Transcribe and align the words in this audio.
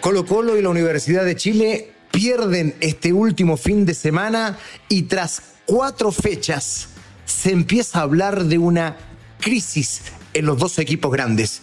Colo 0.00 0.24
Colo 0.24 0.56
y 0.56 0.62
la 0.62 0.70
Universidad 0.70 1.26
de 1.26 1.36
Chile 1.36 1.92
pierden 2.10 2.74
este 2.80 3.12
último 3.12 3.58
fin 3.58 3.84
de 3.84 3.92
semana 3.92 4.58
y 4.88 5.02
tras 5.02 5.42
cuatro 5.66 6.10
fechas 6.10 6.88
se 7.26 7.52
empieza 7.52 7.98
a 7.98 8.02
hablar 8.02 8.44
de 8.44 8.56
una 8.56 8.96
crisis 9.40 10.00
en 10.32 10.46
los 10.46 10.58
dos 10.58 10.78
equipos 10.78 11.12
grandes. 11.12 11.60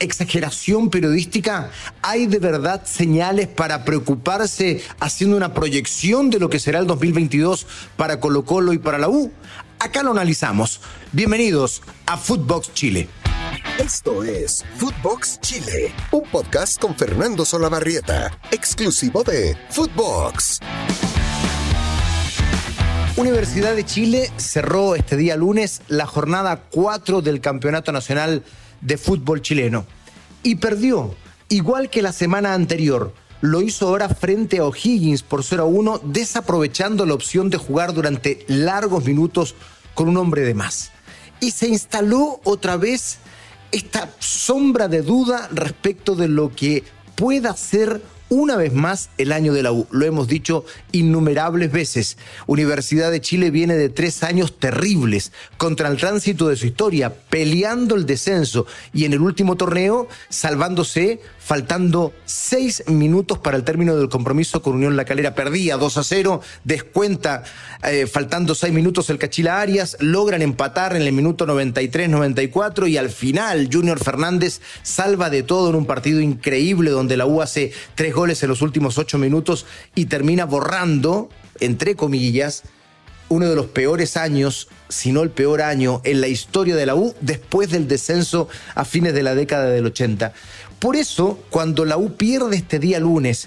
¿Exageración 0.00 0.90
periodística? 0.90 1.70
¿Hay 2.02 2.26
de 2.26 2.38
verdad 2.38 2.84
señales 2.84 3.48
para 3.48 3.86
preocuparse 3.86 4.82
haciendo 5.00 5.38
una 5.38 5.54
proyección 5.54 6.28
de 6.28 6.40
lo 6.40 6.50
que 6.50 6.58
será 6.58 6.80
el 6.80 6.86
2022 6.86 7.66
para 7.96 8.20
Colo 8.20 8.44
Colo 8.44 8.74
y 8.74 8.78
para 8.78 8.98
la 8.98 9.08
U? 9.08 9.32
Acá 9.78 10.02
lo 10.02 10.10
analizamos. 10.10 10.82
Bienvenidos 11.12 11.82
a 12.04 12.18
Footbox 12.18 12.74
Chile. 12.74 13.08
Esto 13.78 14.24
es 14.24 14.64
Footbox 14.76 15.40
Chile, 15.40 15.94
un 16.10 16.24
podcast 16.24 16.80
con 16.80 16.96
Fernando 16.96 17.44
Solabarrieta, 17.44 18.36
exclusivo 18.50 19.22
de 19.22 19.56
Footbox. 19.70 20.58
Universidad 23.16 23.76
de 23.76 23.84
Chile 23.84 24.32
cerró 24.36 24.96
este 24.96 25.16
día 25.16 25.36
lunes 25.36 25.82
la 25.86 26.06
jornada 26.06 26.64
4 26.72 27.22
del 27.22 27.40
Campeonato 27.40 27.92
Nacional 27.92 28.42
de 28.80 28.98
Fútbol 28.98 29.42
chileno 29.42 29.86
y 30.42 30.56
perdió, 30.56 31.14
igual 31.48 31.88
que 31.88 32.02
la 32.02 32.12
semana 32.12 32.54
anterior. 32.54 33.14
Lo 33.42 33.62
hizo 33.62 33.86
ahora 33.86 34.08
frente 34.08 34.58
a 34.58 34.64
O'Higgins 34.64 35.22
por 35.22 35.44
0 35.44 35.62
a 35.62 35.66
1, 35.66 36.00
desaprovechando 36.02 37.06
la 37.06 37.14
opción 37.14 37.48
de 37.48 37.58
jugar 37.58 37.94
durante 37.94 38.44
largos 38.48 39.04
minutos 39.04 39.54
con 39.94 40.08
un 40.08 40.16
hombre 40.16 40.42
de 40.42 40.54
más. 40.54 40.90
Y 41.38 41.52
se 41.52 41.68
instaló 41.68 42.40
otra 42.42 42.76
vez 42.76 43.18
esta 43.72 44.10
sombra 44.18 44.88
de 44.88 45.02
duda 45.02 45.48
respecto 45.52 46.14
de 46.14 46.28
lo 46.28 46.54
que 46.54 46.84
pueda 47.14 47.54
ser 47.56 48.00
una 48.28 48.56
vez 48.56 48.72
más 48.72 49.10
el 49.18 49.32
año 49.32 49.52
de 49.52 49.62
la 49.62 49.72
U. 49.72 49.86
Lo 49.90 50.04
hemos 50.04 50.28
dicho 50.28 50.64
innumerables 50.92 51.72
veces. 51.72 52.18
Universidad 52.46 53.10
de 53.10 53.20
Chile 53.20 53.50
viene 53.50 53.74
de 53.74 53.88
tres 53.88 54.22
años 54.22 54.58
terribles 54.58 55.32
contra 55.56 55.88
el 55.88 55.96
tránsito 55.96 56.48
de 56.48 56.56
su 56.56 56.66
historia, 56.66 57.14
peleando 57.30 57.94
el 57.94 58.06
descenso 58.06 58.66
y 58.92 59.04
en 59.04 59.12
el 59.12 59.20
último 59.20 59.56
torneo 59.56 60.08
salvándose 60.28 61.20
faltando 61.48 62.12
seis 62.26 62.84
minutos 62.88 63.38
para 63.38 63.56
el 63.56 63.64
término 63.64 63.96
del 63.96 64.10
compromiso 64.10 64.60
con 64.60 64.74
Unión 64.74 64.96
La 64.96 65.06
Calera. 65.06 65.34
Perdía 65.34 65.78
2 65.78 65.96
a 65.96 66.04
0, 66.04 66.42
descuenta 66.64 67.42
eh, 67.82 68.06
faltando 68.06 68.54
seis 68.54 68.74
minutos 68.74 69.08
el 69.08 69.18
Cachila 69.18 69.58
Arias, 69.58 69.96
logran 70.00 70.42
empatar 70.42 70.94
en 70.94 71.00
el 71.00 71.12
minuto 71.12 71.46
93-94 71.46 72.90
y 72.90 72.98
al 72.98 73.08
final 73.08 73.70
Junior 73.72 73.98
Fernández 73.98 74.60
salva 74.82 75.30
de 75.30 75.42
todo 75.42 75.70
en 75.70 75.76
un 75.76 75.86
partido 75.86 76.20
increíble 76.20 76.90
donde 76.90 77.16
la 77.16 77.24
U 77.24 77.40
hace 77.40 77.72
tres 77.94 78.14
goles 78.18 78.42
en 78.42 78.48
los 78.48 78.62
últimos 78.62 78.98
ocho 78.98 79.16
minutos 79.16 79.64
y 79.94 80.06
termina 80.06 80.44
borrando, 80.44 81.28
entre 81.60 81.94
comillas, 81.94 82.64
uno 83.28 83.48
de 83.48 83.54
los 83.54 83.66
peores 83.66 84.16
años, 84.16 84.66
si 84.88 85.12
no 85.12 85.22
el 85.22 85.30
peor 85.30 85.62
año 85.62 86.00
en 86.02 86.20
la 86.20 86.26
historia 86.26 86.74
de 86.74 86.84
la 86.84 86.96
U 86.96 87.14
después 87.20 87.70
del 87.70 87.86
descenso 87.86 88.48
a 88.74 88.84
fines 88.84 89.14
de 89.14 89.22
la 89.22 89.36
década 89.36 89.66
del 89.66 89.86
80. 89.86 90.32
Por 90.80 90.96
eso, 90.96 91.38
cuando 91.48 91.84
la 91.84 91.96
U 91.96 92.16
pierde 92.16 92.56
este 92.56 92.80
día 92.80 92.98
lunes 92.98 93.46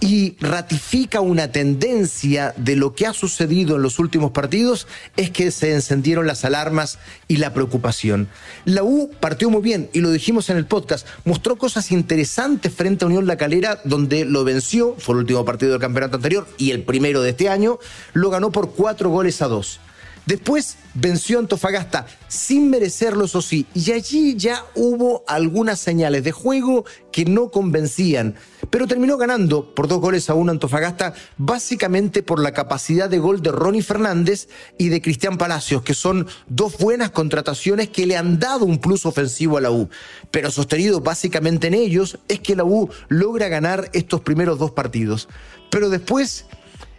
y 0.00 0.36
ratifica 0.40 1.20
una 1.20 1.50
tendencia 1.50 2.54
de 2.56 2.76
lo 2.76 2.94
que 2.94 3.06
ha 3.06 3.12
sucedido 3.12 3.76
en 3.76 3.82
los 3.82 3.98
últimos 3.98 4.30
partidos, 4.30 4.86
es 5.16 5.30
que 5.30 5.50
se 5.50 5.74
encendieron 5.74 6.26
las 6.26 6.44
alarmas 6.44 6.98
y 7.26 7.38
la 7.38 7.52
preocupación. 7.52 8.28
La 8.64 8.84
U 8.84 9.10
partió 9.20 9.50
muy 9.50 9.62
bien, 9.62 9.90
y 9.92 10.00
lo 10.00 10.10
dijimos 10.10 10.50
en 10.50 10.56
el 10.56 10.66
podcast, 10.66 11.06
mostró 11.24 11.56
cosas 11.56 11.90
interesantes 11.90 12.72
frente 12.72 13.04
a 13.04 13.08
Unión 13.08 13.26
La 13.26 13.36
Calera, 13.36 13.80
donde 13.84 14.24
lo 14.24 14.44
venció, 14.44 14.94
fue 14.98 15.14
el 15.14 15.20
último 15.20 15.44
partido 15.44 15.72
del 15.72 15.80
campeonato 15.80 16.16
anterior 16.16 16.46
y 16.58 16.70
el 16.70 16.82
primero 16.82 17.20
de 17.22 17.30
este 17.30 17.48
año, 17.48 17.78
lo 18.12 18.30
ganó 18.30 18.52
por 18.52 18.70
cuatro 18.70 19.10
goles 19.10 19.42
a 19.42 19.48
dos. 19.48 19.80
Después 20.28 20.76
venció 20.92 21.38
Antofagasta 21.38 22.06
sin 22.28 22.68
merecerlo, 22.68 23.24
eso 23.24 23.40
sí, 23.40 23.64
y 23.72 23.92
allí 23.92 24.36
ya 24.36 24.62
hubo 24.74 25.24
algunas 25.26 25.80
señales 25.80 26.22
de 26.22 26.32
juego 26.32 26.84
que 27.10 27.24
no 27.24 27.50
convencían, 27.50 28.34
pero 28.68 28.86
terminó 28.86 29.16
ganando 29.16 29.74
por 29.74 29.88
dos 29.88 30.00
goles 30.00 30.28
a 30.28 30.34
uno 30.34 30.52
Antofagasta, 30.52 31.14
básicamente 31.38 32.22
por 32.22 32.40
la 32.40 32.52
capacidad 32.52 33.08
de 33.08 33.18
gol 33.18 33.40
de 33.40 33.52
Ronnie 33.52 33.80
Fernández 33.80 34.50
y 34.76 34.90
de 34.90 35.00
Cristian 35.00 35.38
Palacios, 35.38 35.80
que 35.80 35.94
son 35.94 36.26
dos 36.46 36.76
buenas 36.76 37.10
contrataciones 37.10 37.88
que 37.88 38.04
le 38.04 38.18
han 38.18 38.38
dado 38.38 38.66
un 38.66 38.82
plus 38.82 39.06
ofensivo 39.06 39.56
a 39.56 39.62
la 39.62 39.70
U. 39.70 39.88
Pero 40.30 40.50
sostenido 40.50 41.00
básicamente 41.00 41.68
en 41.68 41.74
ellos 41.74 42.18
es 42.28 42.40
que 42.40 42.54
la 42.54 42.64
U 42.64 42.90
logra 43.08 43.48
ganar 43.48 43.88
estos 43.94 44.20
primeros 44.20 44.58
dos 44.58 44.72
partidos. 44.72 45.26
Pero 45.70 45.88
después 45.88 46.44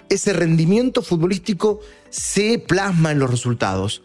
ese 0.10 0.34
rendimiento 0.34 1.04
futbolístico 1.04 1.82
se 2.10 2.60
plasma 2.60 3.12
en 3.12 3.20
los 3.20 3.30
resultados. 3.30 4.04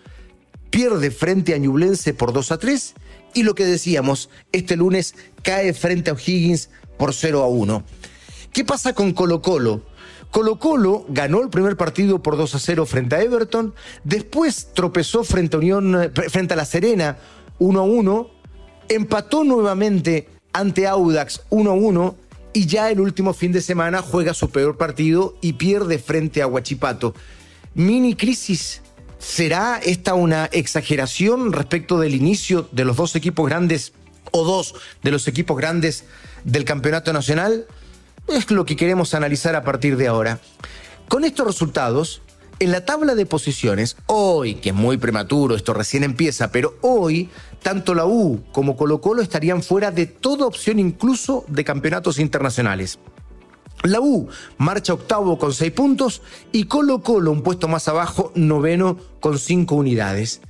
Pierde 0.71 1.11
frente 1.11 1.55
a 1.55 1.59
Ñublense 1.59 2.15
por 2.15 2.33
2 2.33 2.53
a 2.53 2.59
3 2.59 2.95
y 3.35 3.43
lo 3.43 3.55
que 3.55 3.65
decíamos, 3.65 4.31
este 4.53 4.77
lunes 4.77 5.15
cae 5.43 5.73
frente 5.75 6.11
a 6.11 6.15
O'Higgins 6.15 6.71
por 6.97 7.15
0 7.15 7.43
a 7.43 7.49
1. 7.49 7.85
¿Qué 8.53 8.65
pasa 8.65 8.93
con 8.93 9.13
Colo 9.13 9.43
Colo? 9.43 9.83
Colo 10.31 10.59
Colo 10.59 11.05
ganó 11.09 11.43
el 11.43 11.51
primer 11.51 11.77
partido 11.77 12.23
por 12.23 12.37
2 12.37 12.55
a 12.55 12.59
0 12.59 12.87
frente 12.87 13.17
a 13.17 13.23
Everton, 13.23 13.75
después 14.03 14.69
tropezó 14.75 15.23
frente 15.23 15.57
a, 15.57 15.59
Unión, 15.61 16.13
frente 16.29 16.55
a 16.55 16.57
La 16.57 16.65
Serena 16.65 17.19
1 17.59 17.81
a 17.81 17.85
1, 17.85 18.31
empató 18.89 19.45
nuevamente 19.45 20.29
ante 20.53 20.87
Audax 20.87 21.43
1 21.51 21.71
a 21.71 21.75
1 21.75 22.17
y 22.53 22.67
ya 22.67 22.91
el 22.91 23.01
último 23.01 23.33
fin 23.33 23.53
de 23.53 23.61
semana 23.61 24.03
juega 24.03 24.35
su 24.35 24.51
peor 24.51 24.77
partido 24.77 25.37
y 25.41 25.55
pierde 25.55 25.99
frente 25.99 26.43
a 26.43 26.47
Huachipato 26.47 27.15
mini 27.75 28.15
crisis. 28.15 28.83
¿Será 29.19 29.81
esta 29.83 30.15
una 30.15 30.47
exageración 30.47 31.53
respecto 31.53 31.99
del 31.99 32.15
inicio 32.15 32.69
de 32.73 32.85
los 32.85 32.97
dos 32.97 33.17
equipos 33.17 33.49
grandes 33.49 33.93
o 34.33 34.45
dos 34.45 34.75
de 35.03 35.11
los 35.11 35.29
equipos 35.29 35.57
grandes 35.57 36.05
del 36.45 36.65
campeonato 36.65 37.13
nacional? 37.13 37.67
Es 38.29 38.51
lo 38.51 38.65
que 38.65 38.77
queremos 38.77 39.15
analizar 39.15 39.57
a 39.57 39.65
partir 39.65 39.97
de 39.97 40.09
ahora. 40.09 40.41
Con 41.09 41.25
estos 41.25 41.47
resultados, 41.47 42.23
en 42.61 42.71
la 42.71 42.85
tabla 42.85 43.15
de 43.15 43.27
posiciones, 43.27 43.97
hoy, 44.07 44.55
que 44.57 44.71
es 44.71 44.75
muy 44.75 44.97
prematuro, 44.97 45.57
esto 45.57 45.75
recién 45.75 46.05
empieza, 46.05 46.53
pero 46.53 46.77
hoy, 46.83 47.29
tanto 47.63 47.95
la 47.95 48.07
U 48.07 48.45
como 48.53 48.77
Colo 48.77 49.01
Colo 49.01 49.23
estarían 49.23 49.63
fuera 49.63 49.91
de 49.91 50.07
toda 50.07 50.47
opción 50.47 50.79
incluso 50.79 51.45
de 51.49 51.65
campeonatos 51.65 52.19
internacionales. 52.19 52.99
La 53.85 54.01
U 54.01 54.29
marcha 54.57 54.95
octavo 54.95 55.39
con 55.39 55.53
seis 55.53 55.71
puntos 55.71 56.23
y 56.53 56.65
Colo 56.65 57.03
Colo, 57.03 57.31
un 57.31 57.43
puesto 57.43 57.69
más 57.69 57.87
abajo, 57.87 58.33
noveno 58.35 58.97
con 59.21 59.39
cinco 59.39 59.75
unidades. 59.75 60.41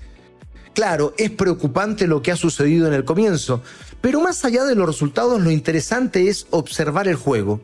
Claro, 0.72 1.14
es 1.18 1.30
preocupante 1.30 2.06
lo 2.06 2.22
que 2.22 2.30
ha 2.30 2.36
sucedido 2.36 2.86
en 2.86 2.94
el 2.94 3.04
comienzo, 3.04 3.60
pero 4.00 4.20
más 4.20 4.44
allá 4.44 4.62
de 4.64 4.76
los 4.76 4.86
resultados, 4.86 5.40
lo 5.42 5.50
interesante 5.50 6.28
es 6.28 6.46
observar 6.50 7.08
el 7.08 7.16
juego. 7.16 7.60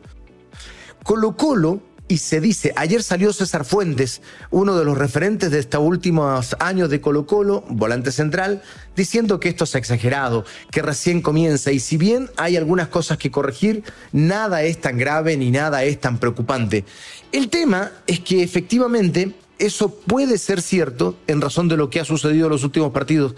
Colo 1.03 1.37
Colo 1.37 1.79
y 2.11 2.17
se 2.17 2.41
dice, 2.41 2.73
ayer 2.75 3.03
salió 3.03 3.31
César 3.31 3.63
Fuentes, 3.63 4.21
uno 4.49 4.77
de 4.77 4.83
los 4.83 4.97
referentes 4.97 5.49
de 5.49 5.59
estos 5.59 5.79
últimos 5.79 6.57
años 6.59 6.89
de 6.89 6.99
Colo 6.99 7.25
Colo, 7.25 7.63
volante 7.69 8.11
central, 8.11 8.61
diciendo 8.97 9.39
que 9.39 9.47
esto 9.47 9.63
es 9.63 9.75
exagerado, 9.75 10.43
que 10.71 10.81
recién 10.81 11.21
comienza 11.21 11.71
y 11.71 11.79
si 11.79 11.95
bien 11.95 12.29
hay 12.35 12.57
algunas 12.57 12.89
cosas 12.89 13.17
que 13.17 13.31
corregir, 13.31 13.85
nada 14.11 14.61
es 14.63 14.81
tan 14.81 14.97
grave 14.97 15.37
ni 15.37 15.51
nada 15.51 15.85
es 15.85 16.01
tan 16.01 16.17
preocupante. 16.17 16.83
El 17.31 17.47
tema 17.47 17.93
es 18.07 18.19
que 18.19 18.43
efectivamente 18.43 19.33
eso 19.57 19.95
puede 19.95 20.37
ser 20.37 20.61
cierto 20.61 21.17
en 21.27 21.39
razón 21.39 21.69
de 21.69 21.77
lo 21.77 21.89
que 21.89 22.01
ha 22.01 22.05
sucedido 22.05 22.47
en 22.47 22.51
los 22.51 22.65
últimos 22.65 22.91
partidos, 22.91 23.35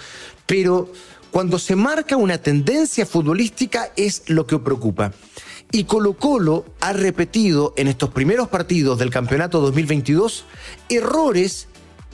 pero 0.47 0.91
cuando 1.29 1.59
se 1.59 1.75
marca 1.75 2.17
una 2.17 2.39
tendencia 2.39 3.05
futbolística 3.05 3.91
es 3.95 4.23
lo 4.29 4.47
que 4.47 4.57
preocupa. 4.57 5.13
Y 5.75 5.85
Colo 5.85 6.13
Colo 6.13 6.65
ha 6.81 6.93
repetido 6.93 7.73
en 7.77 7.87
estos 7.87 8.11
primeros 8.11 8.47
partidos 8.47 8.99
del 8.99 9.09
campeonato 9.09 9.59
2022 9.59 10.45
errores 10.87 11.67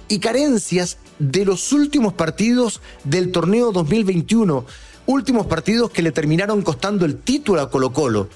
y 0.07 0.19
carencias 0.19 0.97
de 1.19 1.43
los 1.43 1.73
últimos 1.73 2.13
partidos 2.13 2.79
del 3.03 3.33
torneo 3.33 3.73
2021, 3.73 4.65
últimos 5.07 5.45
partidos 5.47 5.91
que 5.91 6.01
le 6.01 6.13
terminaron 6.13 6.61
costando 6.61 7.03
el 7.05 7.17
título 7.17 7.59
a 7.59 7.69
Colo 7.69 7.91
Colo, 7.91 8.29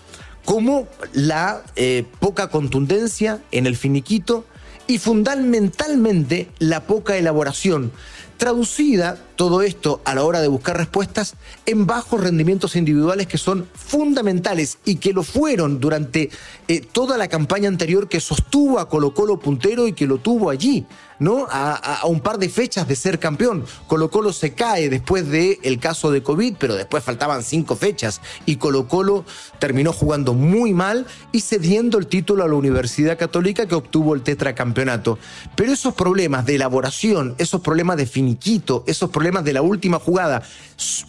como 0.44 0.90
la 1.14 1.64
eh, 1.78 2.04
poca 2.20 2.50
contundencia 2.50 3.42
en 3.52 3.66
el 3.66 3.78
finiquito 3.78 4.44
y 4.88 4.98
fundamentalmente 4.98 6.50
la 6.60 6.84
poca 6.84 7.16
elaboración, 7.16 7.94
Traducida 8.38 9.18
todo 9.36 9.62
esto 9.62 10.02
a 10.06 10.16
la 10.16 10.24
hora 10.24 10.42
de 10.42 10.48
buscar 10.48 10.78
respuestas 10.78 11.36
en 11.66 11.86
bajos 11.86 12.22
rendimientos 12.22 12.76
individuales 12.76 13.28
que 13.28 13.38
son 13.38 13.68
fundamentales 13.74 14.78
y 14.86 14.98
que 14.98 15.14
lo 15.14 15.24
fueron 15.24 15.80
durante 15.80 16.30
eh, 16.68 16.82
toda 16.82 17.18
la 17.18 17.28
campaña 17.28 17.68
anterior 17.68 18.08
que 18.08 18.20
sostuvo 18.20 18.80
a 18.80 18.90
Colo 18.90 19.14
Colo 19.14 19.40
puntero 19.40 19.88
y 19.88 19.94
que 19.94 20.08
lo 20.08 20.18
tuvo 20.18 20.50
allí. 20.50 20.86
¿no? 21.20 21.48
A, 21.50 22.02
un 22.06 22.20
par 22.20 22.38
de 22.38 22.50
fechas 22.50 22.88
de 22.88 22.96
ser 22.96 23.18
campeón. 23.18 23.66
Colo 23.88 24.10
Colo 24.12 24.34
se 24.34 24.54
cae 24.54 24.90
después 24.90 25.30
del 25.30 25.80
caso 25.80 26.12
de 26.12 26.22
COVID, 26.22 26.56
pero 26.60 26.76
después 26.76 27.04
faltaban 27.04 27.44
cinco 27.44 27.76
fechas 27.76 28.20
y 28.46 28.58
Colo 28.58 28.88
Colo 28.88 29.24
terminó 29.60 29.94
jugando 29.94 30.34
muy 30.34 30.74
mal 30.74 31.06
y 31.32 31.40
cediendo 31.40 31.98
el 31.98 32.08
título 32.08 32.44
a 32.44 32.48
la 32.48 32.56
Universidad 32.56 33.18
Católica 33.18 33.68
que 33.68 33.76
obtuvo 33.76 34.16
el 34.16 34.22
tetracampeonato. 34.22 35.18
Pero 35.56 35.72
esos 35.72 35.94
problemas 35.94 36.46
de 36.46 36.56
elaboración, 36.56 37.36
esos 37.38 37.62
problemas 37.62 37.98
de 37.98 38.06
finiquito, 38.24 38.86
esos 38.88 39.10
problemas 39.10 39.44
de 39.44 39.52
la 39.52 39.62
última 39.62 40.00
jugada, 40.00 40.44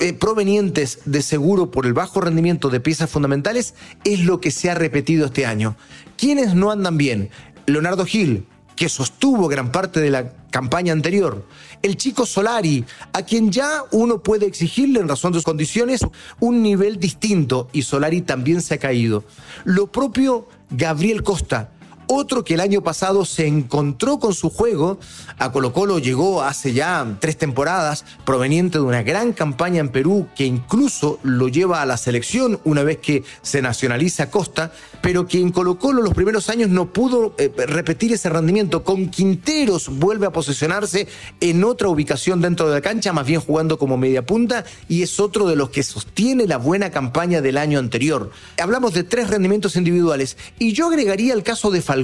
eh, 0.00 0.12
provenientes 0.12 0.98
de 1.04 1.22
seguro 1.22 1.70
por 1.70 1.86
el 1.86 1.92
bajo 1.92 2.20
rendimiento 2.20 2.70
de 2.70 2.80
piezas 2.80 3.08
fundamentales, 3.08 3.74
es 4.04 4.24
lo 4.24 4.40
que 4.40 4.50
se 4.50 4.68
ha 4.70 4.74
repetido 4.74 5.26
este 5.26 5.46
año. 5.46 5.76
¿Quiénes 6.16 6.54
no 6.54 6.72
andan 6.72 6.96
bien? 6.96 7.30
Leonardo 7.66 8.04
Gil, 8.04 8.46
que 8.74 8.88
sostuvo 8.88 9.46
gran 9.46 9.70
parte 9.70 10.00
de 10.00 10.10
la 10.10 10.32
campaña 10.50 10.92
anterior. 10.92 11.46
El 11.82 11.96
chico 11.96 12.26
Solari, 12.26 12.84
a 13.12 13.22
quien 13.22 13.52
ya 13.52 13.84
uno 13.92 14.20
puede 14.22 14.46
exigirle 14.46 14.98
en 14.98 15.08
razón 15.08 15.32
de 15.32 15.38
sus 15.38 15.44
condiciones 15.44 16.00
un 16.40 16.62
nivel 16.62 16.98
distinto 16.98 17.68
y 17.72 17.82
Solari 17.82 18.22
también 18.22 18.60
se 18.60 18.74
ha 18.74 18.78
caído. 18.78 19.22
Lo 19.64 19.92
propio 19.92 20.48
Gabriel 20.70 21.22
Costa, 21.22 21.70
otro 22.06 22.44
que 22.44 22.54
el 22.54 22.60
año 22.60 22.82
pasado 22.82 23.24
se 23.24 23.46
encontró 23.46 24.18
con 24.18 24.34
su 24.34 24.50
juego, 24.50 24.98
a 25.38 25.52
Colo 25.52 25.72
Colo 25.72 25.98
llegó 25.98 26.42
hace 26.42 26.72
ya 26.72 27.16
tres 27.20 27.36
temporadas, 27.36 28.04
proveniente 28.24 28.78
de 28.78 28.84
una 28.84 29.02
gran 29.02 29.32
campaña 29.32 29.80
en 29.80 29.88
Perú 29.88 30.28
que 30.36 30.44
incluso 30.44 31.18
lo 31.22 31.48
lleva 31.48 31.82
a 31.82 31.86
la 31.86 31.96
selección 31.96 32.60
una 32.64 32.82
vez 32.82 32.98
que 32.98 33.24
se 33.42 33.62
nacionaliza 33.62 34.30
Costa, 34.30 34.72
pero 35.02 35.26
que 35.26 35.40
en 35.40 35.50
Colo 35.50 35.78
Colo 35.78 36.02
los 36.02 36.14
primeros 36.14 36.48
años 36.48 36.70
no 36.70 36.92
pudo 36.92 37.34
eh, 37.38 37.52
repetir 37.66 38.12
ese 38.12 38.28
rendimiento. 38.28 38.84
Con 38.84 39.08
Quinteros 39.08 39.88
vuelve 39.88 40.26
a 40.26 40.32
posicionarse 40.32 41.08
en 41.40 41.64
otra 41.64 41.88
ubicación 41.88 42.40
dentro 42.40 42.68
de 42.68 42.74
la 42.74 42.80
cancha, 42.80 43.12
más 43.12 43.26
bien 43.26 43.40
jugando 43.40 43.78
como 43.78 43.96
media 43.96 44.24
punta, 44.24 44.64
y 44.88 45.02
es 45.02 45.20
otro 45.20 45.46
de 45.46 45.56
los 45.56 45.70
que 45.70 45.82
sostiene 45.82 46.46
la 46.46 46.56
buena 46.56 46.90
campaña 46.90 47.40
del 47.40 47.58
año 47.58 47.78
anterior. 47.78 48.30
Hablamos 48.60 48.94
de 48.94 49.04
tres 49.04 49.28
rendimientos 49.28 49.76
individuales, 49.76 50.36
y 50.58 50.72
yo 50.72 50.88
agregaría 50.88 51.34
el 51.34 51.42
caso 51.42 51.70
de 51.70 51.82
Falcón, 51.82 52.03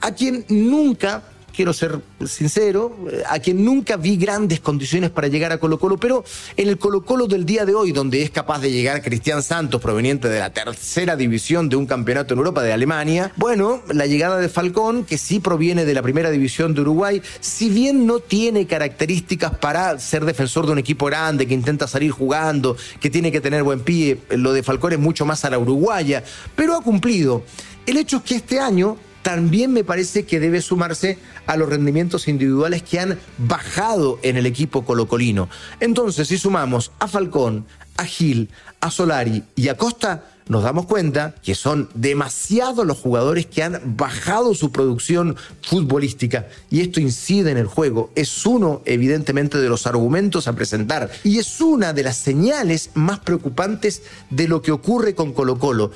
a 0.00 0.12
quien 0.12 0.44
nunca 0.48 1.22
quiero 1.58 1.72
ser 1.72 2.00
sincero, 2.24 2.96
a 3.28 3.40
quien 3.40 3.64
nunca 3.64 3.96
vi 3.96 4.16
grandes 4.16 4.60
condiciones 4.60 5.10
para 5.10 5.26
llegar 5.26 5.50
a 5.50 5.58
Colo 5.58 5.76
Colo, 5.76 5.96
pero 5.96 6.22
en 6.56 6.68
el 6.68 6.78
Colo 6.78 7.04
Colo 7.04 7.26
del 7.26 7.44
día 7.44 7.64
de 7.64 7.74
hoy, 7.74 7.90
donde 7.90 8.22
es 8.22 8.30
capaz 8.30 8.60
de 8.60 8.70
llegar 8.70 9.02
Cristian 9.02 9.42
Santos, 9.42 9.82
proveniente 9.82 10.28
de 10.28 10.38
la 10.38 10.50
tercera 10.50 11.16
división 11.16 11.68
de 11.68 11.74
un 11.74 11.86
campeonato 11.86 12.32
en 12.32 12.38
Europa 12.38 12.62
de 12.62 12.72
Alemania, 12.72 13.32
bueno, 13.34 13.82
la 13.92 14.06
llegada 14.06 14.38
de 14.38 14.48
Falcón, 14.48 15.04
que 15.04 15.18
sí 15.18 15.40
proviene 15.40 15.84
de 15.84 15.94
la 15.94 16.02
primera 16.02 16.30
división 16.30 16.74
de 16.74 16.82
Uruguay, 16.82 17.22
si 17.40 17.70
bien 17.70 18.06
no 18.06 18.20
tiene 18.20 18.68
características 18.68 19.58
para 19.58 19.98
ser 19.98 20.24
defensor 20.26 20.64
de 20.64 20.74
un 20.74 20.78
equipo 20.78 21.06
grande, 21.06 21.48
que 21.48 21.54
intenta 21.54 21.88
salir 21.88 22.12
jugando, 22.12 22.76
que 23.00 23.10
tiene 23.10 23.32
que 23.32 23.40
tener 23.40 23.64
buen 23.64 23.80
pie, 23.80 24.20
lo 24.30 24.52
de 24.52 24.62
Falcón 24.62 24.92
es 24.92 25.00
mucho 25.00 25.26
más 25.26 25.44
a 25.44 25.50
la 25.50 25.58
uruguaya, 25.58 26.22
pero 26.54 26.76
ha 26.76 26.82
cumplido. 26.82 27.42
El 27.84 27.96
hecho 27.96 28.18
es 28.18 28.22
que 28.22 28.36
este 28.36 28.60
año 28.60 28.96
también 29.22 29.72
me 29.72 29.84
parece 29.84 30.24
que 30.24 30.40
debe 30.40 30.60
sumarse 30.60 31.18
a 31.46 31.56
los 31.56 31.68
rendimientos 31.68 32.28
individuales 32.28 32.82
que 32.82 33.00
han 33.00 33.18
bajado 33.38 34.18
en 34.22 34.36
el 34.36 34.46
equipo 34.46 34.84
colocolino. 34.84 35.48
Entonces, 35.80 36.28
si 36.28 36.38
sumamos 36.38 36.92
a 36.98 37.08
Falcón, 37.08 37.66
a 37.96 38.04
Gil, 38.04 38.48
a 38.80 38.90
Solari 38.90 39.42
y 39.56 39.68
a 39.68 39.76
Costa, 39.76 40.24
nos 40.48 40.62
damos 40.62 40.86
cuenta 40.86 41.34
que 41.42 41.54
son 41.54 41.90
demasiados 41.94 42.86
los 42.86 42.98
jugadores 42.98 43.46
que 43.46 43.62
han 43.62 43.96
bajado 43.96 44.54
su 44.54 44.72
producción 44.72 45.36
futbolística 45.62 46.48
y 46.70 46.80
esto 46.80 47.00
incide 47.00 47.50
en 47.50 47.58
el 47.58 47.66
juego. 47.66 48.10
Es 48.14 48.46
uno, 48.46 48.80
evidentemente, 48.86 49.58
de 49.58 49.68
los 49.68 49.86
argumentos 49.86 50.48
a 50.48 50.54
presentar 50.54 51.10
y 51.22 51.38
es 51.38 51.60
una 51.60 51.92
de 51.92 52.02
las 52.02 52.16
señales 52.16 52.90
más 52.94 53.18
preocupantes 53.20 54.02
de 54.30 54.48
lo 54.48 54.62
que 54.62 54.72
ocurre 54.72 55.14
con 55.14 55.34
Colo 55.34 55.58
Colo. 55.58 55.90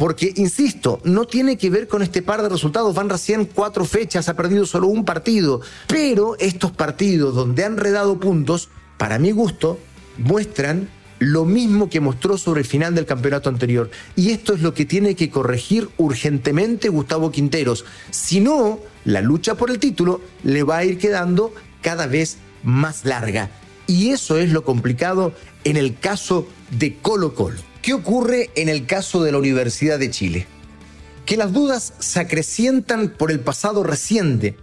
Porque, 0.00 0.32
insisto, 0.36 0.98
no 1.04 1.26
tiene 1.26 1.58
que 1.58 1.68
ver 1.68 1.86
con 1.86 2.00
este 2.00 2.22
par 2.22 2.40
de 2.40 2.48
resultados. 2.48 2.94
Van 2.94 3.10
recién 3.10 3.44
cuatro 3.44 3.84
fechas, 3.84 4.30
ha 4.30 4.34
perdido 4.34 4.64
solo 4.64 4.86
un 4.86 5.04
partido. 5.04 5.60
Pero 5.88 6.38
estos 6.38 6.70
partidos 6.70 7.34
donde 7.34 7.64
han 7.64 7.76
redado 7.76 8.18
puntos, 8.18 8.70
para 8.96 9.18
mi 9.18 9.30
gusto, 9.30 9.78
muestran 10.16 10.88
lo 11.18 11.44
mismo 11.44 11.90
que 11.90 12.00
mostró 12.00 12.38
sobre 12.38 12.62
el 12.62 12.66
final 12.66 12.94
del 12.94 13.04
campeonato 13.04 13.50
anterior. 13.50 13.90
Y 14.16 14.30
esto 14.30 14.54
es 14.54 14.62
lo 14.62 14.72
que 14.72 14.86
tiene 14.86 15.14
que 15.14 15.28
corregir 15.28 15.90
urgentemente 15.98 16.88
Gustavo 16.88 17.30
Quinteros. 17.30 17.84
Si 18.10 18.40
no, 18.40 18.80
la 19.04 19.20
lucha 19.20 19.56
por 19.56 19.70
el 19.70 19.78
título 19.78 20.22
le 20.44 20.62
va 20.62 20.78
a 20.78 20.84
ir 20.86 20.96
quedando 20.96 21.52
cada 21.82 22.06
vez 22.06 22.38
más 22.62 23.04
larga. 23.04 23.50
Y 23.86 24.12
eso 24.12 24.38
es 24.38 24.50
lo 24.50 24.64
complicado 24.64 25.34
en 25.64 25.76
el 25.76 25.98
caso 25.98 26.48
de 26.70 26.96
Colo 26.96 27.34
Colo. 27.34 27.69
¿Qué 27.82 27.94
ocurre 27.94 28.50
en 28.56 28.68
el 28.68 28.84
caso 28.84 29.22
de 29.22 29.32
la 29.32 29.38
Universidad 29.38 29.98
de 29.98 30.10
Chile? 30.10 30.46
Que 31.24 31.38
las 31.38 31.52
dudas 31.52 31.94
se 31.98 32.20
acrecientan 32.20 33.08
por 33.08 33.30
el 33.30 33.40
pasado 33.40 33.82
reciente 33.84 34.56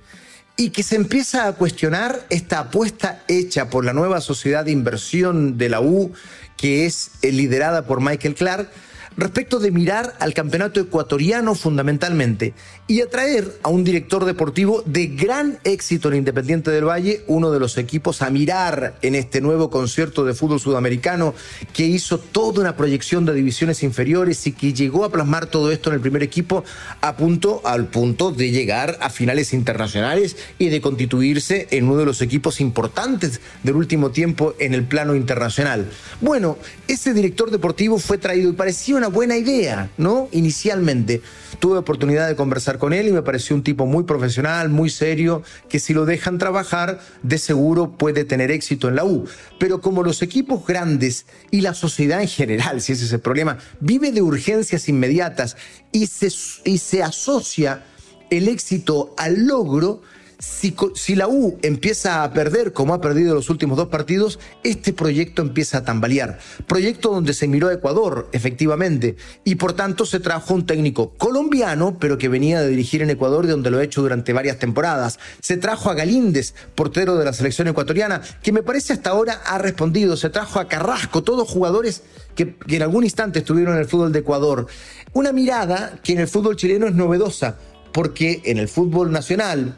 y 0.56 0.70
que 0.70 0.84
se 0.84 0.96
empieza 0.96 1.48
a 1.48 1.54
cuestionar 1.54 2.26
esta 2.30 2.60
apuesta 2.60 3.24
hecha 3.28 3.72
por 3.72 3.86
la 3.86 3.94
nueva 3.94 4.22
sociedad 4.22 4.66
de 4.66 4.72
inversión 4.72 5.58
de 5.58 5.70
la 5.70 5.82
U, 5.82 6.14
que 6.58 6.86
es 6.86 7.12
liderada 7.24 7.88
por 7.88 8.02
Michael 8.02 8.36
Clark, 8.36 8.70
respecto 9.18 9.60
de 9.60 9.72
mirar 9.72 10.16
al 10.20 10.36
campeonato 10.36 10.80
ecuatoriano 10.80 11.56
fundamentalmente 11.56 12.54
y 12.86 13.02
atraer 13.02 13.52
a 13.64 13.70
un 13.70 13.84
director 13.84 14.26
deportivo 14.26 14.84
de 14.86 15.08
gran 15.08 15.58
éxito 15.64 16.10
en 16.10 16.18
Independiente 16.18 16.70
del 16.70 16.88
Valle, 16.88 17.24
uno 17.26 17.52
de 17.52 17.60
los 17.60 17.78
equipos 17.80 18.22
a 18.22 18.30
mirar 18.30 18.96
en 19.02 19.16
este 19.16 19.42
nuevo 19.42 19.72
concierto 19.72 20.24
de 20.24 20.36
fútbol 20.36 20.60
sudamericano 20.60 21.34
que 21.74 21.86
hizo 21.86 22.20
toda 22.20 22.62
una 22.62 22.78
proyección 22.78 23.26
de 23.26 23.34
divisiones 23.34 23.82
inferiores 23.82 24.46
y 24.46 24.52
que 24.52 24.74
llegó 24.74 25.04
a 25.04 25.12
plasmar 25.12 25.48
todo 25.48 25.72
esto 25.72 25.90
en 25.90 25.96
el 25.96 26.02
primer 26.02 26.22
equipo 26.22 26.64
a 27.02 27.18
punto 27.18 27.62
al 27.66 27.88
punto 27.88 28.32
de 28.32 28.52
llegar 28.52 29.00
a 29.02 29.10
finales 29.10 29.52
internacionales 29.52 30.38
y 30.60 30.70
de 30.70 30.80
constituirse 30.80 31.68
en 31.72 31.86
uno 31.86 31.98
de 31.98 32.06
los 32.06 32.22
equipos 32.22 32.62
importantes 32.62 33.42
del 33.64 33.76
último 33.76 34.12
tiempo 34.12 34.54
en 34.60 34.76
el 34.76 34.84
plano 34.84 35.16
internacional. 35.16 35.90
Bueno, 36.22 36.58
ese 36.88 37.16
director 37.16 37.50
deportivo 37.50 37.98
fue 37.98 38.20
traído 38.20 38.50
y 38.52 38.54
parecía 38.54 38.96
una 38.96 39.07
buena 39.08 39.38
idea, 39.38 39.90
¿no? 39.98 40.30
Inicialmente. 40.32 41.22
Tuve 41.60 41.78
oportunidad 41.78 42.28
de 42.28 42.36
conversar 42.36 42.78
con 42.78 42.94
él 42.94 43.08
y 43.08 43.12
me 43.12 43.22
pareció 43.22 43.56
un 43.56 43.64
tipo 43.64 43.86
muy 43.86 44.04
profesional, 44.04 44.70
muy 44.70 44.90
serio, 44.90 45.44
que 45.70 45.80
si 45.80 45.94
lo 45.94 46.06
dejan 46.06 46.38
trabajar, 46.38 47.00
de 47.24 47.38
seguro 47.38 47.92
puede 47.98 48.26
tener 48.26 48.52
éxito 48.52 48.88
en 48.88 48.96
la 48.96 49.06
U. 49.06 49.26
Pero 49.60 49.82
como 49.82 50.04
los 50.04 50.22
equipos 50.22 50.66
grandes 50.66 51.26
y 51.52 51.62
la 51.62 51.74
sociedad 51.74 52.22
en 52.22 52.28
general, 52.28 52.82
si 52.82 52.94
ese 52.94 53.06
es 53.06 53.14
el 53.14 53.20
problema, 53.20 53.58
vive 53.80 54.12
de 54.12 54.22
urgencias 54.22 54.88
inmediatas 54.90 55.58
y 55.92 56.08
se, 56.08 56.30
y 56.66 56.78
se 56.78 57.04
asocia 57.04 57.84
el 58.30 58.48
éxito 58.48 59.14
al 59.18 59.48
logro, 59.48 60.02
si, 60.40 61.16
la 61.16 61.28
U 61.28 61.58
empieza 61.64 62.24
a 62.24 62.32
perder 62.32 62.72
como 62.72 62.94
ha 62.94 63.02
perdido 63.02 63.34
los 63.34 63.50
últimos 63.50 63.78
dos 63.78 63.88
partidos, 63.88 64.40
este 64.64 64.94
proyecto 64.94 65.42
empieza 65.42 65.80
a 65.80 65.84
tambalear. 65.84 66.38
Proyecto 66.68 67.12
donde 67.12 67.34
se 67.34 67.48
miró 67.48 67.70
a 67.70 67.74
Ecuador, 67.74 68.30
efectivamente, 68.34 69.16
y 69.44 69.56
por 69.56 69.74
tanto 69.74 70.06
se 70.06 70.20
trajo 70.20 70.54
un 70.54 70.66
técnico 70.66 71.12
colombiano, 71.18 71.98
pero 72.00 72.18
que 72.18 72.30
venía 72.30 72.62
de 72.62 72.70
dirigir 72.70 73.02
en 73.02 73.10
Ecuador, 73.10 73.46
de 73.46 73.54
donde 73.54 73.72
lo 73.72 73.80
ha 73.80 73.84
hecho 73.84 74.02
durante 74.02 74.34
varias 74.34 74.60
temporadas. 74.60 75.20
Se 75.42 75.58
trajo 75.58 75.90
a 75.90 75.96
Galíndez, 75.96 76.54
portero 76.76 77.16
de 77.18 77.26
la 77.26 77.34
selección 77.34 77.68
ecuatoriana, 77.68 78.22
que 78.44 78.52
me 78.52 78.64
parece 78.64 78.94
hasta 78.94 79.10
ahora 79.10 79.42
ha 79.46 79.58
respondido. 79.58 80.18
Se 80.18 80.30
trajo 80.30 80.60
a 80.60 80.68
Carrasco, 80.68 81.24
todos 81.24 81.50
jugadores 81.50 82.04
que, 82.36 82.56
que 82.56 82.76
en 82.76 82.84
algún 82.84 83.04
instante 83.04 83.40
estuvieron 83.40 83.74
en 83.74 83.80
el 83.80 83.88
fútbol 83.88 84.12
de 84.12 84.20
Ecuador. 84.20 84.68
Una 85.14 85.32
mirada 85.32 86.00
que 86.04 86.14
en 86.14 86.20
el 86.20 86.28
fútbol 86.28 86.56
chileno 86.56 86.86
es 86.88 86.94
novedosa, 86.94 87.58
porque 87.92 88.42
en 88.46 88.60
el 88.60 88.68
fútbol 88.68 89.12
nacional 89.12 89.76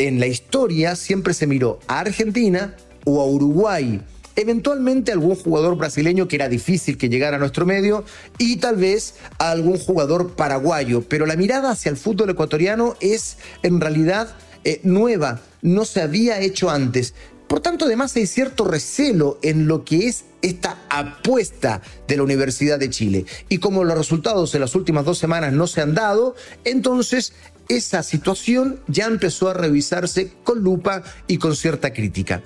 en 0.00 0.18
la 0.18 0.26
historia 0.26 0.96
siempre 0.96 1.34
se 1.34 1.46
miró 1.46 1.78
a 1.86 2.00
Argentina 2.00 2.74
o 3.04 3.20
a 3.20 3.26
Uruguay. 3.26 4.00
Eventualmente 4.34 5.12
algún 5.12 5.36
jugador 5.36 5.76
brasileño 5.76 6.26
que 6.26 6.36
era 6.36 6.48
difícil 6.48 6.96
que 6.96 7.10
llegara 7.10 7.36
a 7.36 7.38
nuestro 7.38 7.66
medio 7.66 8.04
y 8.38 8.56
tal 8.56 8.76
vez 8.76 9.16
a 9.38 9.50
algún 9.50 9.76
jugador 9.76 10.36
paraguayo. 10.36 11.02
Pero 11.06 11.26
la 11.26 11.36
mirada 11.36 11.72
hacia 11.72 11.90
el 11.90 11.98
fútbol 11.98 12.30
ecuatoriano 12.30 12.96
es 13.00 13.36
en 13.62 13.78
realidad 13.78 14.34
eh, 14.64 14.80
nueva, 14.84 15.42
no 15.60 15.84
se 15.84 16.00
había 16.00 16.40
hecho 16.40 16.70
antes. 16.70 17.12
Por 17.50 17.58
tanto, 17.58 17.86
además 17.86 18.14
hay 18.14 18.28
cierto 18.28 18.62
recelo 18.62 19.40
en 19.42 19.66
lo 19.66 19.84
que 19.84 20.06
es 20.06 20.24
esta 20.40 20.78
apuesta 20.88 21.82
de 22.06 22.16
la 22.16 22.22
Universidad 22.22 22.78
de 22.78 22.90
Chile. 22.90 23.26
Y 23.48 23.58
como 23.58 23.82
los 23.82 23.98
resultados 23.98 24.54
en 24.54 24.60
las 24.60 24.76
últimas 24.76 25.04
dos 25.04 25.18
semanas 25.18 25.52
no 25.52 25.66
se 25.66 25.80
han 25.80 25.92
dado, 25.92 26.36
entonces 26.62 27.32
esa 27.68 28.04
situación 28.04 28.78
ya 28.86 29.06
empezó 29.06 29.48
a 29.48 29.54
revisarse 29.54 30.30
con 30.44 30.60
lupa 30.60 31.02
y 31.26 31.38
con 31.38 31.56
cierta 31.56 31.92
crítica. 31.92 32.40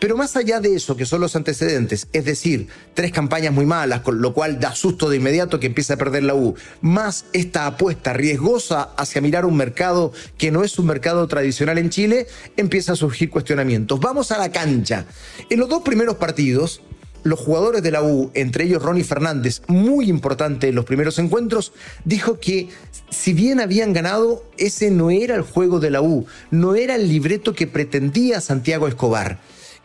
Pero 0.00 0.16
más 0.16 0.34
allá 0.34 0.60
de 0.60 0.74
eso, 0.74 0.96
que 0.96 1.04
son 1.04 1.20
los 1.20 1.36
antecedentes, 1.36 2.08
es 2.14 2.24
decir, 2.24 2.68
tres 2.94 3.12
campañas 3.12 3.52
muy 3.52 3.66
malas, 3.66 4.00
con 4.00 4.22
lo 4.22 4.32
cual 4.32 4.58
da 4.58 4.74
susto 4.74 5.10
de 5.10 5.18
inmediato 5.18 5.60
que 5.60 5.66
empiece 5.66 5.92
a 5.92 5.98
perder 5.98 6.22
la 6.22 6.34
U, 6.34 6.54
más 6.80 7.26
esta 7.34 7.66
apuesta 7.66 8.14
riesgosa 8.14 8.94
hacia 8.96 9.20
mirar 9.20 9.44
un 9.44 9.58
mercado 9.58 10.12
que 10.38 10.50
no 10.50 10.64
es 10.64 10.78
un 10.78 10.86
mercado 10.86 11.28
tradicional 11.28 11.76
en 11.76 11.90
Chile, 11.90 12.26
empieza 12.56 12.92
a 12.92 12.96
surgir 12.96 13.28
cuestionamientos. 13.28 14.00
Vamos 14.00 14.32
a 14.32 14.38
la 14.38 14.50
cancha. 14.50 15.04
En 15.50 15.60
los 15.60 15.68
dos 15.68 15.82
primeros 15.82 16.16
partidos, 16.16 16.80
los 17.22 17.38
jugadores 17.38 17.82
de 17.82 17.90
la 17.90 18.02
U, 18.02 18.30
entre 18.32 18.64
ellos 18.64 18.82
Ronnie 18.82 19.04
Fernández, 19.04 19.60
muy 19.66 20.08
importante 20.08 20.68
en 20.68 20.76
los 20.76 20.86
primeros 20.86 21.18
encuentros, 21.18 21.74
dijo 22.06 22.40
que 22.40 22.70
si 23.10 23.34
bien 23.34 23.60
habían 23.60 23.92
ganado, 23.92 24.46
ese 24.56 24.90
no 24.90 25.10
era 25.10 25.34
el 25.34 25.42
juego 25.42 25.78
de 25.78 25.90
la 25.90 26.00
U, 26.00 26.24
no 26.50 26.74
era 26.74 26.94
el 26.94 27.06
libreto 27.06 27.52
que 27.52 27.66
pretendía 27.66 28.40
Santiago 28.40 28.88
Escobar 28.88 29.40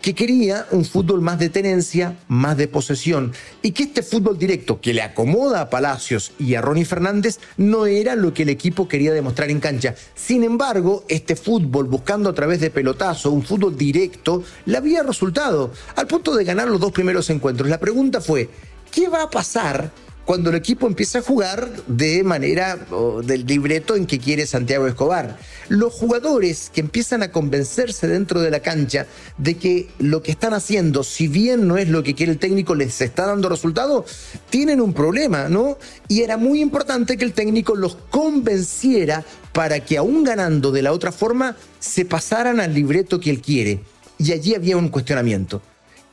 que 0.05 0.13
quería 0.13 0.67
un 0.69 0.85
fútbol 0.85 1.21
más 1.21 1.39
de 1.39 1.49
tenencia, 1.49 2.15
más 2.27 2.57
de 2.57 2.67
posesión, 2.67 3.33
y 3.63 3.71
que 3.71 3.81
este 3.81 4.03
fútbol 4.03 4.37
directo 4.37 4.79
que 4.79 4.93
le 4.93 5.01
acomoda 5.01 5.61
a 5.61 5.69
Palacios 5.71 6.31
y 6.37 6.53
a 6.53 6.61
Ronnie 6.61 6.85
Fernández 6.85 7.39
no 7.57 7.87
era 7.87 8.15
lo 8.15 8.31
que 8.31 8.43
el 8.43 8.49
equipo 8.49 8.87
quería 8.87 9.13
demostrar 9.13 9.49
en 9.49 9.59
cancha. 9.59 9.95
Sin 10.13 10.43
embargo, 10.43 11.05
este 11.07 11.35
fútbol 11.35 11.87
buscando 11.87 12.29
a 12.29 12.35
través 12.35 12.59
de 12.59 12.69
pelotazo, 12.69 13.31
un 13.31 13.41
fútbol 13.41 13.75
directo, 13.75 14.43
le 14.67 14.77
había 14.77 15.01
resultado, 15.01 15.71
al 15.95 16.05
punto 16.05 16.35
de 16.35 16.43
ganar 16.43 16.67
los 16.67 16.79
dos 16.79 16.91
primeros 16.91 17.27
encuentros. 17.31 17.67
La 17.67 17.79
pregunta 17.79 18.21
fue, 18.21 18.47
¿qué 18.91 19.09
va 19.09 19.23
a 19.23 19.31
pasar 19.31 19.89
cuando 20.25 20.49
el 20.49 20.55
equipo 20.55 20.87
empieza 20.87 21.19
a 21.19 21.21
jugar 21.21 21.69
de 21.87 22.23
manera 22.23 22.77
del 23.23 23.45
libreto 23.45 23.95
en 23.95 24.07
que 24.07 24.19
quiere 24.19 24.47
Santiago 24.47 24.87
Escobar. 24.87 25.37
Los 25.69 25.93
jugadores 25.93 26.71
que 26.73 26.81
empiezan 26.81 27.21
a 27.23 27.31
convencerse 27.31 28.07
dentro 28.07 28.41
de 28.41 28.51
la 28.51 28.59
cancha 28.59 29.05
de 29.37 29.55
que 29.55 29.89
lo 29.99 30.23
que 30.23 30.31
están 30.31 30.53
haciendo, 30.53 31.03
si 31.03 31.27
bien 31.27 31.67
no 31.67 31.77
es 31.77 31.89
lo 31.89 32.03
que 32.03 32.15
quiere 32.15 32.31
el 32.31 32.39
técnico, 32.39 32.73
les 32.75 33.01
está 33.01 33.27
dando 33.27 33.49
resultado, 33.49 34.05
tienen 34.49 34.81
un 34.81 34.93
problema, 34.93 35.47
¿no? 35.47 35.77
Y 36.07 36.21
era 36.21 36.37
muy 36.37 36.59
importante 36.59 37.17
que 37.17 37.25
el 37.25 37.33
técnico 37.33 37.75
los 37.75 37.95
convenciera 38.09 39.23
para 39.53 39.79
que 39.79 39.97
aún 39.97 40.23
ganando 40.23 40.71
de 40.71 40.81
la 40.81 40.91
otra 40.91 41.11
forma, 41.11 41.55
se 41.79 42.03
pasaran 42.03 42.59
al 42.59 42.73
libreto 42.73 43.19
que 43.19 43.29
él 43.29 43.41
quiere. 43.41 43.79
Y 44.17 44.33
allí 44.33 44.53
había 44.53 44.75
un 44.75 44.89
cuestionamiento. 44.89 45.61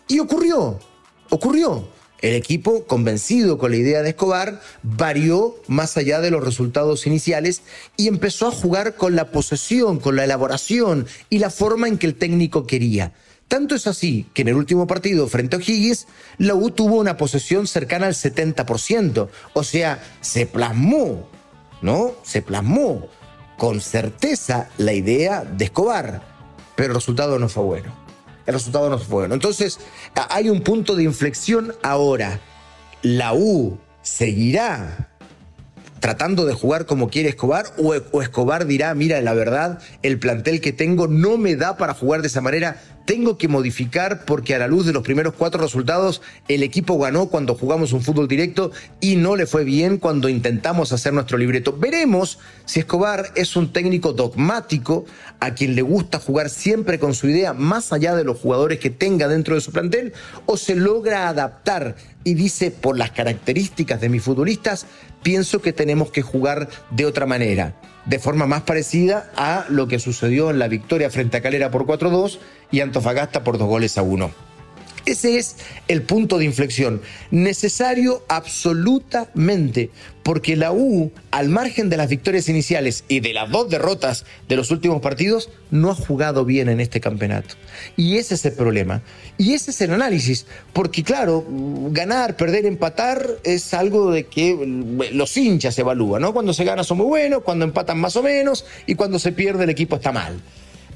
Y 0.07 0.21
ocurrió, 0.21 0.78
ocurrió. 1.28 1.88
El 2.23 2.35
equipo, 2.35 2.85
convencido 2.85 3.59
con 3.59 3.73
la 3.73 3.79
idea 3.79 4.02
de 4.02 4.11
Escobar, 4.11 4.61
varió 4.85 5.57
más 5.67 5.97
allá 5.97 6.21
de 6.21 6.31
los 6.31 6.45
resultados 6.45 7.05
iniciales 7.09 7.62
y 7.97 8.07
empezó 8.07 8.47
a 8.47 8.52
jugar 8.52 8.95
con 8.95 9.17
la 9.17 9.33
posesión, 9.33 9.99
con 9.99 10.14
la 10.14 10.23
elaboración 10.23 11.09
y 11.31 11.41
la 11.41 11.50
forma 11.50 11.88
en 11.88 11.99
que 11.99 12.07
el 12.07 12.14
técnico 12.14 12.64
quería. 12.64 13.12
Tanto 13.49 13.75
es 13.75 13.88
así 13.88 14.25
que 14.35 14.43
en 14.43 14.49
el 14.49 14.55
último 14.55 14.87
partido 14.87 15.26
frente 15.26 15.57
a 15.57 15.59
O'Higgins, 15.59 16.07
la 16.38 16.55
U 16.55 16.71
tuvo 16.71 17.00
una 17.00 17.17
posesión 17.17 17.67
cercana 17.67 18.07
al 18.07 18.14
70%. 18.14 19.29
O 19.52 19.64
sea, 19.64 20.00
se 20.21 20.47
plasmó, 20.47 21.29
¿no? 21.83 22.12
Se 22.23 22.41
plasmó 22.41 23.09
con 23.59 23.81
certeza 23.81 24.71
la 24.79 24.93
idea 24.93 25.45
de 25.45 25.64
Escobar, 25.64 26.23
pero 26.76 26.91
el 26.91 26.95
resultado 26.95 27.41
no 27.41 27.49
fue 27.49 27.64
bueno 27.64 28.02
el 28.46 28.54
resultado 28.54 28.90
no 28.90 28.99
fue 28.99 29.20
bueno. 29.20 29.34
Entonces, 29.34 29.78
hay 30.30 30.49
un 30.50 30.61
punto 30.61 30.96
de 30.96 31.04
inflexión 31.04 31.75
ahora. 31.82 32.40
La 33.02 33.34
U 33.34 33.78
seguirá 34.02 35.08
tratando 36.02 36.44
de 36.46 36.52
jugar 36.52 36.84
como 36.84 37.08
quiere 37.08 37.28
Escobar 37.28 37.66
o, 37.78 37.94
Escobar 38.22 38.66
dirá, 38.66 38.92
mira, 38.92 39.20
la 39.20 39.34
verdad, 39.34 39.78
el 40.02 40.18
plantel 40.18 40.61
que 40.61 40.72
tengo 40.72 41.06
no 41.06 41.38
me 41.38 41.54
da 41.54 41.76
para 41.76 41.94
jugar 41.94 42.22
de 42.22 42.26
esa 42.26 42.40
manera, 42.40 42.82
tengo 43.04 43.38
que 43.38 43.49
modificar 43.49 44.25
porque 44.25 44.54
a 44.54 44.59
la 44.59 44.66
luz 44.66 44.87
de 44.87 44.92
los 44.92 45.02
primeros 45.02 45.35
cuatro 45.35 45.61
resultados 45.61 46.23
el 46.49 46.62
equipo 46.62 46.99
ganó 46.99 47.26
cuando 47.26 47.54
jugamos 47.54 47.92
un 47.92 48.02
fútbol 48.02 48.28
directo 48.28 48.73
y 49.00 49.16
no 49.16 49.37
le 49.37 49.47
fue 49.47 49.64
bien 49.64 49.99
cuando 49.99 50.28
intentamos 50.28 50.92
hacer 50.92 51.12
nuestro 51.12 51.38
libreto. 51.38 51.76
Veremos 51.76 52.38
si 52.64 52.80
Escobar 52.80 53.32
es 53.35 53.56
un 53.56 53.73
técnico 53.73 54.12
dogmático 54.12 55.04
a 55.40 55.54
quien 55.54 55.75
le 55.75 55.82
gusta 55.82 56.18
jugar 56.18 56.50
siempre 56.50 56.99
con 56.99 57.14
su 57.14 57.28
idea 57.28 57.52
más 57.52 57.92
allá 57.92 58.14
de 58.14 58.25
los 58.25 58.38
jugadores 58.38 58.78
que 58.78 58.90
tenga 58.90 59.28
dentro 59.28 59.54
de 59.54 59.61
su 59.61 59.73
plantel 59.73 60.12
o 60.47 60.56
se 60.56 60.76
logra 60.76 61.28
adaptar 61.28 61.97
y 62.25 62.35
dice 62.35 62.71
por 62.71 62.97
las 62.97 63.11
características 63.11 64.00
de 64.00 64.09
mis 64.09 64.23
futbolistas 64.23 64.87
pienso 65.23 65.61
que 65.61 65.73
tenemos 65.73 66.11
que 66.11 66.23
jugar 66.23 66.68
de 66.90 67.06
otra 67.06 67.26
manera 67.26 67.75
de 68.04 68.18
forma 68.18 68.47
más 68.47 68.62
parecida 68.62 69.30
a 69.37 69.66
lo 69.68 69.87
que 69.87 69.99
sucedió 69.99 70.50
en 70.50 70.59
la 70.59 70.68
victoria 70.68 71.11
frente 71.11 71.37
a 71.37 71.40
Calera 71.40 71.71
por 71.71 71.87
4-2 71.87 72.38
y 72.73 72.81
Antofagasta 72.81 73.45
por 73.45 73.59
dos 73.59 73.69
goles 73.69 73.97
a 73.99 74.02
uno. 74.02 74.33
Ese 75.05 75.37
es 75.37 75.57
el 75.88 76.02
punto 76.02 76.38
de 76.38 76.45
inflexión, 76.45 77.02
necesario 77.33 78.23
absolutamente, 78.29 79.91
porque 80.23 80.55
la 80.55 80.73
U, 80.73 81.11
al 81.33 81.49
margen 81.49 81.91
de 81.91 81.97
las 81.97 82.09
victorias 82.09 82.49
iniciales 82.49 83.02
y 83.09 83.19
de 83.19 83.33
las 83.33 83.50
dos 83.50 83.69
derrotas 83.69 84.25
de 84.49 84.55
los 84.55 84.71
últimos 84.71 85.02
partidos, 85.02 85.50
no 85.73 85.91
ha 85.91 85.97
jugado 85.97 86.45
bien 86.45 86.69
en 86.69 86.81
este 86.81 87.00
campeonato. 87.00 87.57
Y 87.97 88.19
ese 88.19 88.35
es 88.35 88.45
el 88.45 88.52
problema. 88.52 89.02
Y 89.38 89.55
ese 89.55 89.73
es 89.73 89.81
el 89.81 89.93
análisis, 89.93 90.47
porque 90.73 91.02
claro, 91.02 91.45
ganar, 91.91 92.37
perder, 92.37 92.64
empatar 92.64 93.26
es 93.43 93.75
algo 93.75 94.12
de 94.12 94.26
que 94.26 94.57
los 95.12 95.37
hinchas 95.37 95.76
evalúan, 95.81 96.23
¿no? 96.23 96.33
Cuando 96.33 96.55
se 96.55 96.62
gana 96.62 96.85
son 96.85 96.99
muy 96.99 97.07
buenos, 97.07 97.43
cuando 97.43 97.64
empatan 97.64 97.99
más 97.99 98.14
o 98.14 98.23
menos, 98.23 98.64
y 98.87 98.95
cuando 98.95 99.19
se 99.19 99.33
pierde 99.33 99.64
el 99.64 99.71
equipo 99.71 99.97
está 99.97 100.12
mal. 100.12 100.41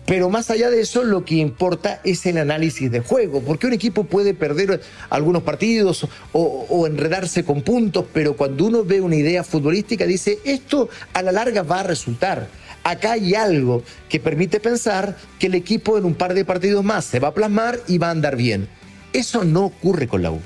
Pero 0.07 0.31
más 0.31 0.51
allá 0.51 0.71
de 0.71 0.81
eso, 0.81 1.03
lo 1.03 1.25
que 1.25 1.35
importa 1.35 2.01
es 2.05 2.25
el 2.27 2.39
análisis 2.39 2.91
de 2.93 3.01
juego, 3.01 3.43
porque 3.43 3.67
un 3.67 3.73
equipo 3.73 4.05
puede 4.05 4.35
perder 4.35 4.81
algunos 5.11 5.43
partidos 5.43 6.07
o, 6.33 6.87
enredarse 6.87 7.45
con 7.45 7.63
puntos, 7.63 8.05
pero 8.13 8.37
cuando 8.37 8.67
uno 8.67 8.85
ve 8.85 9.01
una 9.01 9.17
idea 9.17 9.43
futbolística 9.43 10.07
dice, 10.07 10.39
esto 10.45 10.89
a 11.13 11.23
la 11.23 11.33
larga 11.33 11.65
va 11.65 11.81
a 11.81 11.83
resultar. 11.83 12.47
Acá 12.85 13.13
hay 13.13 13.35
algo 13.35 13.83
que 14.09 14.21
permite 14.21 14.61
pensar 14.61 15.17
que 15.41 15.49
el 15.49 15.57
equipo 15.57 15.99
en 15.99 16.05
un 16.05 16.15
par 16.15 16.35
de 16.35 16.45
partidos 16.45 16.85
más 16.85 17.05
se 17.05 17.19
va 17.19 17.29
a 17.29 17.35
plasmar 17.35 17.81
y 17.89 17.99
va 17.99 18.09
a 18.09 18.13
andar 18.13 18.37
bien. 18.37 18.69
Eso 19.13 19.43
no 19.43 19.65
ocurre 19.65 20.07
con 20.07 20.23
la 20.23 20.31
U. 20.31 20.41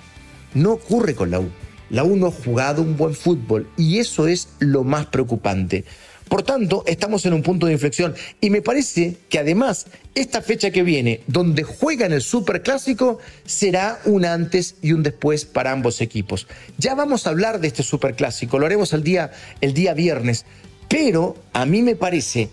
No 0.54 0.72
ocurre 0.72 1.14
con 1.14 1.30
la 1.30 1.40
U. 1.40 1.50
La 1.90 2.02
U 2.04 2.16
no 2.16 2.28
ha 2.28 2.30
jugado 2.30 2.80
un 2.80 2.96
buen 2.96 3.14
fútbol 3.14 3.68
y 3.76 3.98
eso 3.98 4.26
es 4.26 4.48
lo 4.58 4.84
más 4.84 5.06
preocupante. 5.06 5.84
Por 6.30 6.44
tanto, 6.44 6.84
estamos 6.86 7.26
en 7.26 7.32
un 7.32 7.42
punto 7.42 7.66
de 7.66 7.72
inflexión 7.72 8.14
y 8.40 8.50
me 8.50 8.62
parece 8.62 9.16
que 9.28 9.40
además 9.40 9.86
esta 10.14 10.40
fecha 10.40 10.70
que 10.70 10.84
viene, 10.84 11.22
donde 11.26 11.64
juegan 11.64 12.12
el 12.12 12.22
Superclásico, 12.22 13.18
será 13.44 14.00
un 14.04 14.24
antes 14.24 14.76
y 14.80 14.92
un 14.92 15.02
después 15.02 15.44
para 15.44 15.72
ambos 15.72 16.00
equipos. 16.00 16.46
Ya 16.78 16.94
vamos 16.94 17.26
a 17.26 17.30
hablar 17.30 17.58
de 17.58 17.66
este 17.66 17.82
Superclásico, 17.82 18.60
lo 18.60 18.66
haremos 18.66 18.92
el 18.92 19.02
día, 19.02 19.32
el 19.60 19.74
día 19.74 19.92
viernes, 19.92 20.46
pero 20.88 21.34
a 21.52 21.66
mí 21.66 21.82
me 21.82 21.96
parece 21.96 22.48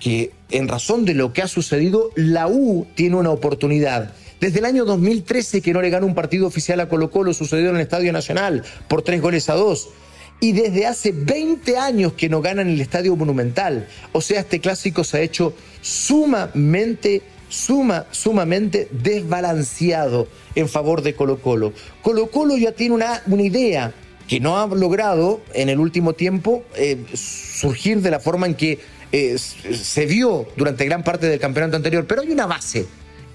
que 0.00 0.32
en 0.48 0.66
razón 0.66 1.04
de 1.04 1.12
lo 1.12 1.34
que 1.34 1.42
ha 1.42 1.48
sucedido, 1.48 2.10
la 2.16 2.48
U 2.48 2.86
tiene 2.94 3.16
una 3.16 3.28
oportunidad. 3.28 4.14
Desde 4.40 4.60
el 4.60 4.64
año 4.64 4.86
2013 4.86 5.60
que 5.60 5.74
no 5.74 5.82
le 5.82 5.90
gana 5.90 6.06
un 6.06 6.14
partido 6.14 6.46
oficial 6.46 6.80
a 6.80 6.88
Colo 6.88 7.10
Colo, 7.10 7.34
sucedió 7.34 7.68
en 7.68 7.76
el 7.76 7.82
Estadio 7.82 8.10
Nacional 8.10 8.62
por 8.88 9.02
tres 9.02 9.20
goles 9.20 9.50
a 9.50 9.54
dos 9.54 9.90
y 10.40 10.52
desde 10.52 10.86
hace 10.86 11.12
20 11.12 11.76
años 11.76 12.12
que 12.12 12.28
no 12.28 12.40
ganan 12.40 12.68
el 12.68 12.80
Estadio 12.80 13.16
Monumental. 13.16 13.88
O 14.12 14.20
sea, 14.20 14.40
este 14.40 14.60
clásico 14.60 15.04
se 15.04 15.18
ha 15.18 15.20
hecho 15.20 15.54
sumamente, 15.80 17.22
suma, 17.48 18.06
sumamente 18.10 18.88
desbalanceado 18.90 20.28
en 20.54 20.68
favor 20.68 21.02
de 21.02 21.14
Colo 21.14 21.40
Colo. 21.40 21.72
Colo 22.02 22.28
Colo 22.28 22.56
ya 22.56 22.72
tiene 22.72 22.94
una, 22.94 23.22
una 23.26 23.42
idea 23.42 23.92
que 24.28 24.40
no 24.40 24.58
ha 24.58 24.66
logrado 24.66 25.40
en 25.54 25.70
el 25.70 25.80
último 25.80 26.12
tiempo 26.12 26.62
eh, 26.76 26.98
surgir 27.14 28.02
de 28.02 28.10
la 28.10 28.20
forma 28.20 28.46
en 28.46 28.54
que 28.54 28.78
eh, 29.10 29.38
se 29.38 30.06
vio 30.06 30.46
durante 30.56 30.84
gran 30.84 31.02
parte 31.02 31.26
del 31.26 31.40
campeonato 31.40 31.76
anterior, 31.76 32.06
pero 32.06 32.20
hay 32.20 32.30
una 32.30 32.46
base. 32.46 32.86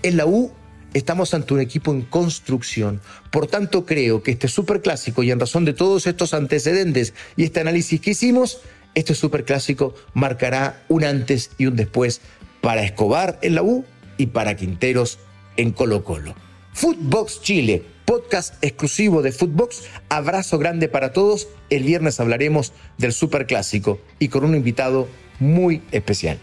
En 0.03 0.17
la 0.17 0.25
U 0.25 0.51
estamos 0.93 1.33
ante 1.33 1.53
un 1.53 1.59
equipo 1.59 1.91
en 1.91 2.03
construcción. 2.03 3.01
Por 3.31 3.47
tanto, 3.47 3.85
creo 3.85 4.23
que 4.23 4.31
este 4.31 4.47
superclásico, 4.47 5.23
y 5.23 5.31
en 5.31 5.39
razón 5.39 5.65
de 5.65 5.73
todos 5.73 6.07
estos 6.07 6.33
antecedentes 6.33 7.13
y 7.35 7.43
este 7.43 7.59
análisis 7.59 7.99
que 7.99 8.11
hicimos, 8.11 8.59
este 8.95 9.15
superclásico 9.15 9.95
marcará 10.13 10.83
un 10.87 11.03
antes 11.03 11.51
y 11.57 11.65
un 11.65 11.75
después 11.75 12.21
para 12.61 12.83
Escobar 12.83 13.39
en 13.41 13.55
la 13.55 13.63
U 13.63 13.85
y 14.17 14.27
para 14.27 14.55
Quinteros 14.55 15.19
en 15.57 15.71
Colo 15.71 16.03
Colo. 16.03 16.35
Footbox 16.73 17.41
Chile, 17.41 17.83
podcast 18.05 18.55
exclusivo 18.63 19.21
de 19.21 19.31
Footbox. 19.31 19.83
Abrazo 20.09 20.57
grande 20.57 20.87
para 20.87 21.13
todos. 21.13 21.47
El 21.69 21.83
viernes 21.83 22.19
hablaremos 22.19 22.73
del 22.97 23.13
superclásico 23.13 23.99
y 24.19 24.29
con 24.29 24.43
un 24.43 24.55
invitado 24.55 25.07
muy 25.39 25.81
especial. 25.91 26.39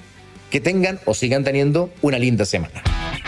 Que 0.50 0.60
tengan 0.60 1.00
o 1.04 1.14
sigan 1.14 1.44
teniendo 1.44 1.92
una 2.02 2.18
linda 2.18 2.44
semana. 2.44 2.82